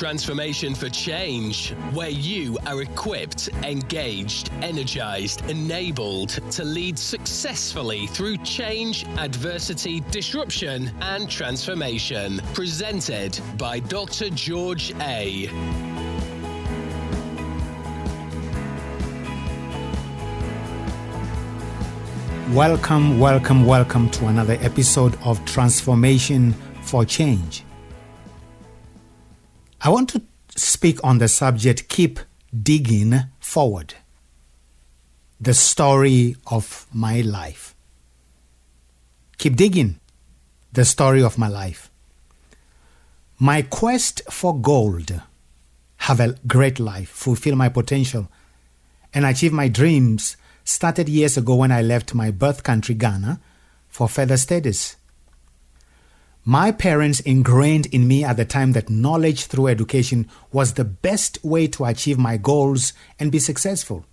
[0.00, 9.04] Transformation for Change, where you are equipped, engaged, energized, enabled to lead successfully through change,
[9.18, 12.40] adversity, disruption, and transformation.
[12.54, 14.30] Presented by Dr.
[14.30, 15.50] George A.
[22.54, 27.64] Welcome, welcome, welcome to another episode of Transformation for Change.
[29.82, 30.20] I want to
[30.56, 32.20] speak on the subject Keep
[32.54, 33.94] Digging Forward.
[35.40, 37.74] The story of my life.
[39.38, 39.98] Keep digging.
[40.70, 41.90] The story of my life.
[43.38, 45.18] My quest for gold,
[45.96, 48.28] have a great life, fulfill my potential,
[49.14, 53.40] and achieve my dreams started years ago when I left my birth country, Ghana,
[53.88, 54.96] for further studies.
[56.44, 61.38] My parents ingrained in me at the time that knowledge through education was the best
[61.44, 64.06] way to achieve my goals and be successful.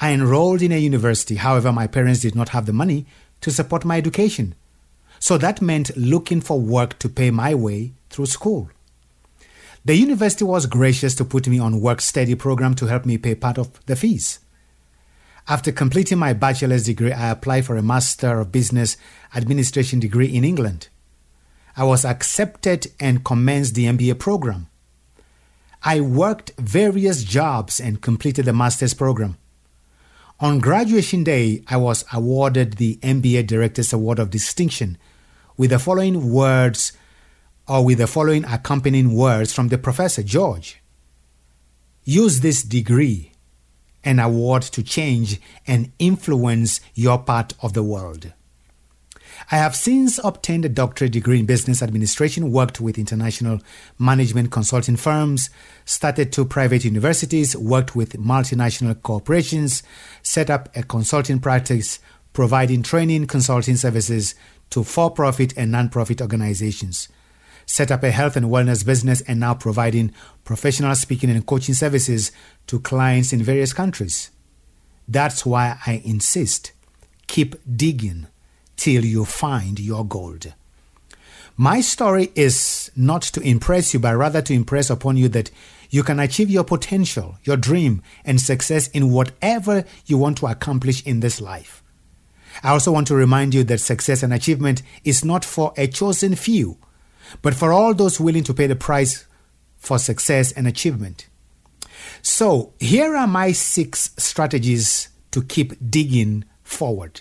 [0.00, 3.06] I enrolled in a university, however, my parents did not have the money
[3.42, 4.56] to support my education.
[5.20, 8.70] So that meant looking for work to pay my way through school.
[9.84, 13.36] The university was gracious to put me on work study program to help me pay
[13.36, 14.40] part of the fees.
[15.46, 18.96] After completing my bachelor's degree, I applied for a Master of Business
[19.34, 20.88] Administration degree in England.
[21.76, 24.68] I was accepted and commenced the MBA program.
[25.82, 29.36] I worked various jobs and completed the master's program.
[30.40, 34.98] On graduation day, I was awarded the MBA Director's Award of Distinction
[35.56, 36.92] with the following words
[37.68, 40.80] or with the following accompanying words from the professor George.
[42.04, 43.32] Use this degree
[44.02, 48.32] and award to change and influence your part of the world.
[49.50, 53.60] I have since obtained a doctorate degree in business administration, worked with international
[53.98, 55.50] management consulting firms,
[55.84, 59.82] started two private universities, worked with multinational corporations,
[60.22, 61.98] set up a consulting practice
[62.32, 64.34] providing training consulting services
[64.68, 67.08] to for profit and non profit organizations,
[67.64, 70.12] set up a health and wellness business, and now providing
[70.44, 72.32] professional speaking and coaching services
[72.66, 74.30] to clients in various countries.
[75.08, 76.72] That's why I insist
[77.26, 78.26] keep digging
[78.76, 80.52] till you find your gold.
[81.56, 85.52] My story is not to impress you, but rather to impress upon you that
[85.88, 91.06] you can achieve your potential, your dream, and success in whatever you want to accomplish
[91.06, 91.82] in this life.
[92.64, 96.34] I also want to remind you that success and achievement is not for a chosen
[96.34, 96.76] few,
[97.42, 99.24] but for all those willing to pay the price
[99.76, 101.28] for success and achievement.
[102.22, 107.20] So, here are my six strategies to keep digging forward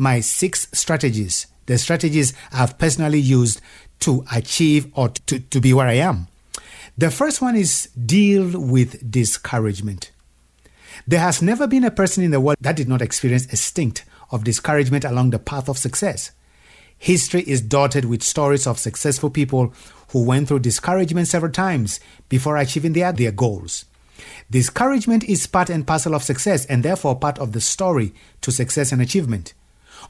[0.00, 3.60] my six strategies, the strategies I've personally used
[4.00, 6.28] to achieve or to, to be where I am.
[6.96, 10.10] The first one is deal with discouragement.
[11.06, 14.04] There has never been a person in the world that did not experience a stint
[14.30, 16.30] of discouragement along the path of success.
[16.96, 19.74] History is dotted with stories of successful people
[20.12, 22.00] who went through discouragement several times
[22.30, 23.84] before achieving their, their goals.
[24.50, 28.92] Discouragement is part and parcel of success and therefore part of the story to success
[28.92, 29.52] and achievement.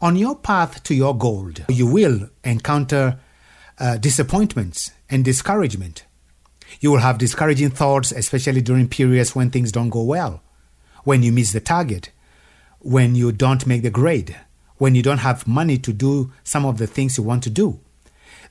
[0.00, 3.18] On your path to your goal, you will encounter
[3.78, 6.04] uh, disappointments and discouragement.
[6.80, 10.42] You will have discouraging thoughts, especially during periods when things don't go well,
[11.04, 12.10] when you miss the target,
[12.80, 14.36] when you don't make the grade,
[14.76, 17.80] when you don't have money to do some of the things you want to do.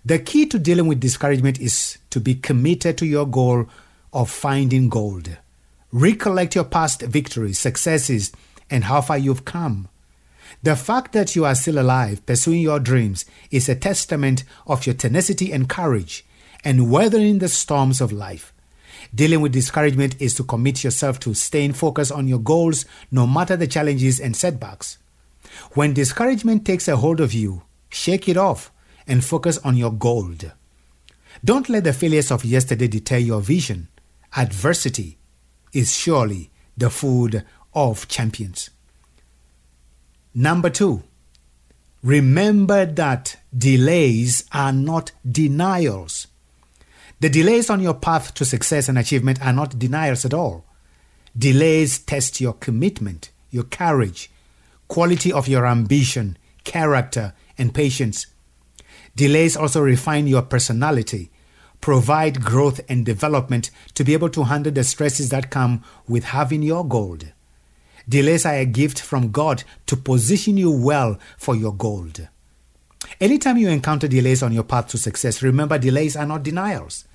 [0.03, 3.67] The key to dealing with discouragement is to be committed to your goal
[4.13, 5.37] of finding gold.
[5.91, 8.31] Recollect your past victories, successes,
[8.69, 9.89] and how far you've come.
[10.63, 14.95] The fact that you are still alive, pursuing your dreams, is a testament of your
[14.95, 16.25] tenacity and courage
[16.63, 18.53] and weathering the storms of life.
[19.13, 23.55] Dealing with discouragement is to commit yourself to staying focused on your goals no matter
[23.55, 24.97] the challenges and setbacks.
[25.73, 28.71] When discouragement takes a hold of you, shake it off
[29.07, 30.33] and focus on your goal.
[31.45, 33.87] Don't let the failures of yesterday deter your vision.
[34.35, 35.17] Adversity
[35.71, 38.69] is surely the food of champions.
[40.39, 41.01] Number two,
[42.03, 46.27] remember that delays are not denials.
[47.19, 50.63] The delays on your path to success and achievement are not denials at all.
[51.35, 54.29] Delays test your commitment, your courage,
[54.87, 58.27] quality of your ambition, character, and patience.
[59.15, 61.31] Delays also refine your personality,
[61.81, 66.61] provide growth and development to be able to handle the stresses that come with having
[66.61, 67.17] your goal.
[68.09, 72.07] Delays are a gift from God to position you well for your goal.
[73.19, 77.05] Anytime you encounter delays on your path to success, remember delays are not denials.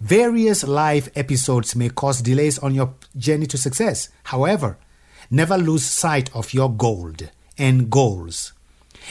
[0.00, 4.08] Various life episodes may cause delays on your journey to success.
[4.24, 4.78] However,
[5.30, 7.12] never lose sight of your goal
[7.56, 8.52] and goals.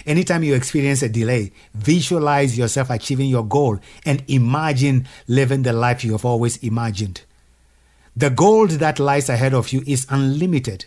[0.05, 6.03] Anytime you experience a delay, visualize yourself achieving your goal and imagine living the life
[6.03, 7.21] you have always imagined.
[8.15, 10.85] The gold that lies ahead of you is unlimited.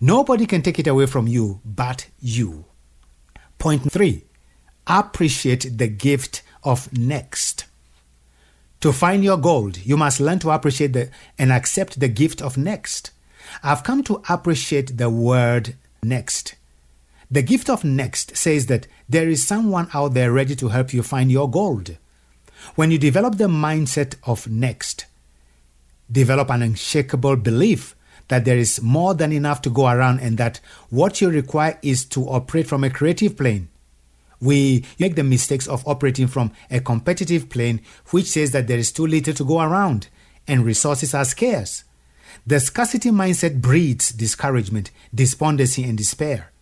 [0.00, 2.64] Nobody can take it away from you but you.
[3.58, 4.24] Point three
[4.86, 7.66] appreciate the gift of next.
[8.80, 12.58] To find your gold, you must learn to appreciate the, and accept the gift of
[12.58, 13.12] next.
[13.62, 16.56] I've come to appreciate the word next.
[17.30, 21.02] The gift of next says that there is someone out there ready to help you
[21.02, 21.96] find your gold.
[22.74, 25.06] When you develop the mindset of next,
[26.10, 27.94] develop an unshakable belief
[28.32, 30.58] that there is more than enough to go around and that
[30.88, 33.68] what you require is to operate from a creative plane.
[34.40, 38.90] We make the mistakes of operating from a competitive plane, which says that there is
[38.90, 40.08] too little to go around
[40.48, 41.84] and resources are scarce.
[42.46, 46.52] The scarcity mindset breeds discouragement, despondency, and despair.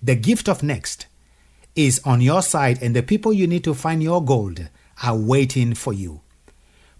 [0.00, 1.08] The gift of next
[1.74, 4.68] is on your side, and the people you need to find your gold
[5.02, 6.20] are waiting for you.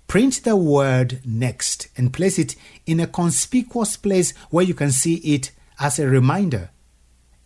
[0.08, 2.56] Print the word next and place it
[2.86, 6.70] in a conspicuous place where you can see it as a reminder.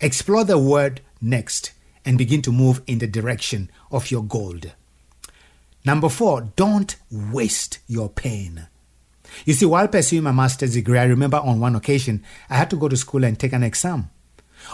[0.00, 1.72] Explore the word next
[2.04, 4.70] and begin to move in the direction of your gold.
[5.84, 8.68] Number four, don't waste your pain.
[9.44, 12.76] You see, while pursuing my master's degree, I remember on one occasion I had to
[12.76, 14.08] go to school and take an exam.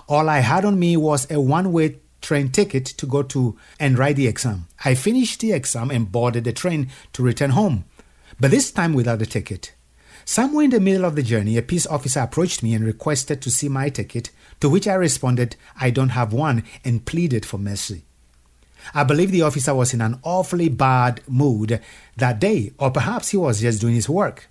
[0.06, 3.99] All I had on me was a one way train ticket to go to and
[3.99, 4.67] write the exam.
[4.85, 7.85] I finished the exam and boarded the train to return home,
[8.41, 9.73] but this time without a ticket.
[10.25, 13.50] Somewhere in the middle of the journey, a peace officer approached me and requested to
[13.50, 14.31] see my ticket,
[14.61, 18.05] to which I responded, I don't have one, and pleaded for mercy.
[18.94, 21.81] I believe the officer was in an awfully bad mood
[22.17, 24.49] that day, or perhaps he was just doing his work.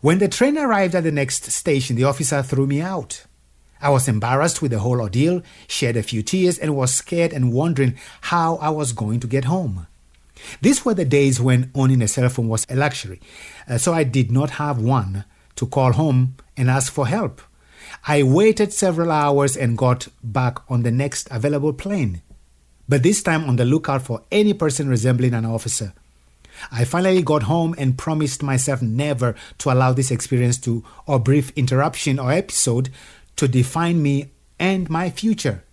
[0.00, 3.24] When the train arrived at the next station, the officer threw me out.
[3.80, 7.52] I was embarrassed with the whole ordeal, shed a few tears, and was scared and
[7.52, 9.86] wondering how I was going to get home.
[10.60, 13.20] These were the days when owning a cell phone was a luxury,
[13.68, 15.24] uh, so I did not have one
[15.56, 17.40] to call home and ask for help.
[18.06, 22.22] I waited several hours and got back on the next available plane,
[22.88, 25.92] but this time on the lookout for any person resembling an officer.
[26.70, 31.50] I finally got home and promised myself never to allow this experience to, or brief
[31.56, 32.90] interruption or episode,
[33.36, 35.64] to define me and my future.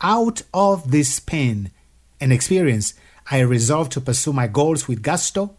[0.00, 1.70] Out of this pain
[2.20, 2.94] and experience,
[3.30, 5.56] I resolved to pursue my goals with gusto,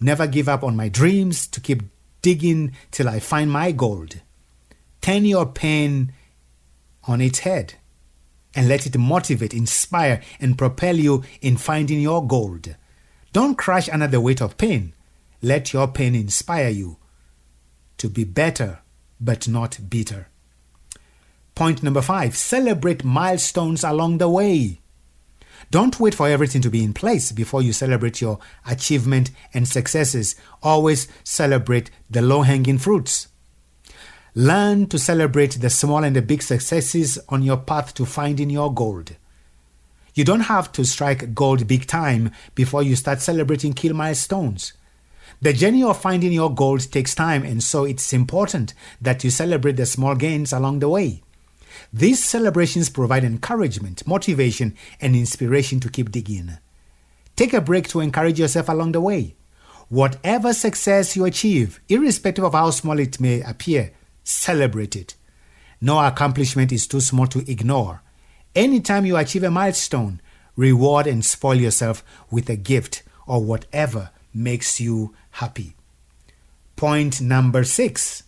[0.00, 1.82] never give up on my dreams, to keep
[2.22, 4.20] digging till I find my gold.
[5.00, 6.12] Turn your pain
[7.04, 7.74] on its head
[8.54, 12.76] and let it motivate, inspire, and propel you in finding your gold.
[13.32, 14.94] Don't crash under the weight of pain.
[15.40, 16.98] Let your pain inspire you
[17.98, 18.80] to be better
[19.20, 20.28] but not bitter.
[21.58, 24.78] Point number five celebrate milestones along the way.
[25.72, 30.36] Don't wait for everything to be in place before you celebrate your achievement and successes.
[30.62, 33.26] Always celebrate the low hanging fruits.
[34.36, 38.72] Learn to celebrate the small and the big successes on your path to finding your
[38.72, 39.16] gold.
[40.14, 44.74] You don't have to strike gold big time before you start celebrating key milestones.
[45.42, 49.74] The journey of finding your gold takes time, and so it's important that you celebrate
[49.74, 51.24] the small gains along the way.
[51.92, 56.58] These celebrations provide encouragement, motivation, and inspiration to keep digging.
[57.36, 59.36] Take a break to encourage yourself along the way.
[59.88, 63.92] Whatever success you achieve, irrespective of how small it may appear,
[64.22, 65.14] celebrate it.
[65.80, 68.02] No accomplishment is too small to ignore.
[68.54, 70.20] Anytime you achieve a milestone,
[70.56, 75.74] reward and spoil yourself with a gift or whatever makes you happy.
[76.76, 78.24] Point number six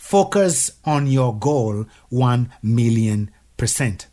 [0.00, 4.08] Focus on your goal 1 million percent.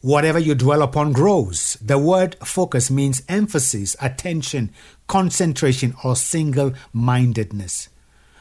[0.00, 1.76] Whatever you dwell upon grows.
[1.82, 4.70] The word focus means emphasis, attention,
[5.06, 7.88] concentration, or single mindedness.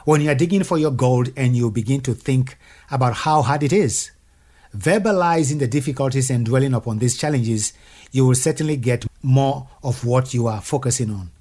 [0.05, 2.57] When you are digging for your gold and you begin to think
[2.89, 4.11] about how hard it is,
[4.77, 7.73] verbalizing the difficulties and dwelling upon these challenges,
[8.11, 11.31] you will certainly get more of what you are focusing on.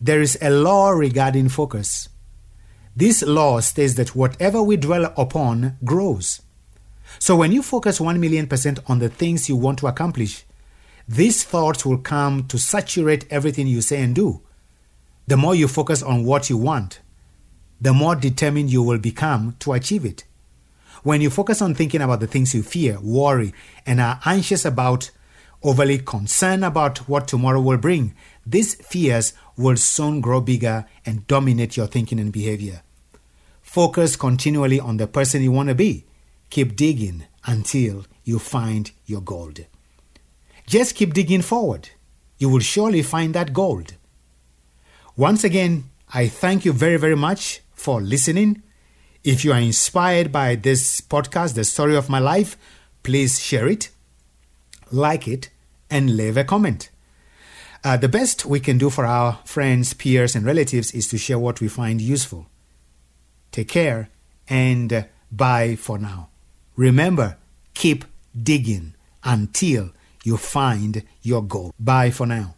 [0.00, 2.08] There is a law regarding focus.
[2.98, 6.42] This law states that whatever we dwell upon grows.
[7.20, 10.44] So when you focus 1 million percent on the things you want to accomplish,
[11.06, 14.42] these thoughts will come to saturate everything you say and do.
[15.28, 16.98] The more you focus on what you want,
[17.80, 20.24] the more determined you will become to achieve it.
[21.04, 23.54] When you focus on thinking about the things you fear, worry,
[23.86, 25.12] and are anxious about,
[25.62, 31.76] overly concerned about what tomorrow will bring, these fears will soon grow bigger and dominate
[31.76, 32.82] your thinking and behavior.
[33.68, 36.06] Focus continually on the person you want to be.
[36.48, 39.66] Keep digging until you find your gold.
[40.66, 41.90] Just keep digging forward.
[42.38, 43.92] You will surely find that gold.
[45.16, 45.84] Once again,
[46.14, 48.62] I thank you very, very much for listening.
[49.22, 52.56] If you are inspired by this podcast, the story of my life,
[53.02, 53.90] please share it,
[54.90, 55.50] like it,
[55.90, 56.88] and leave a comment.
[57.84, 61.38] Uh, the best we can do for our friends, peers, and relatives is to share
[61.38, 62.46] what we find useful.
[63.52, 64.10] Take care
[64.48, 66.28] and bye for now.
[66.76, 67.36] Remember,
[67.74, 68.04] keep
[68.40, 69.90] digging until
[70.24, 71.72] you find your goal.
[71.78, 72.54] Bye for now.